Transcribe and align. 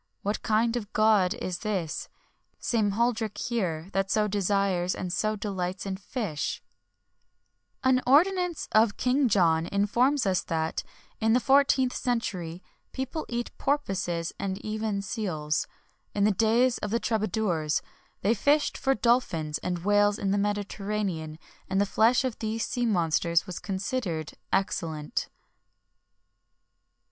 What 0.23 0.41
kind 0.41 0.75
of 0.75 0.91
God 0.93 1.35
is 1.35 1.59
this, 1.59 2.09
Same 2.57 2.93
Huldryche 2.93 3.49
here, 3.49 3.87
that 3.93 4.09
so 4.09 4.27
desires 4.27 4.95
and 4.95 5.13
so 5.13 5.35
delightes 5.35 5.85
in 5.85 5.95
fishe?"[XXI 5.95 6.61
28] 7.83 7.95
An 7.97 8.01
ordinance 8.07 8.67
of 8.71 8.97
King 8.97 9.29
John 9.29 9.67
informs 9.67 10.25
us 10.25 10.41
that, 10.45 10.81
in 11.19 11.33
the 11.33 11.39
14th 11.39 11.93
century, 11.93 12.63
people 12.93 13.27
eat 13.29 13.55
porpoises 13.59 14.33
and 14.39 14.57
even 14.65 15.03
seals.[XXI 15.03 16.13
29] 16.13 16.13
In 16.17 16.23
the 16.23 16.35
days 16.35 16.79
of 16.79 16.89
the 16.89 16.99
troubadours, 16.99 17.83
they 18.21 18.33
fished 18.33 18.79
for 18.79 18.95
dolphins 18.95 19.59
and 19.59 19.85
whales 19.85 20.17
in 20.17 20.31
the 20.31 20.39
Mediterranean, 20.39 21.37
and 21.69 21.79
the 21.79 21.85
flesh 21.85 22.23
of 22.23 22.39
these 22.39 22.65
sea 22.65 22.87
monsters 22.87 23.45
was 23.45 23.59
considered 23.59 24.31
excellent. 24.51 25.27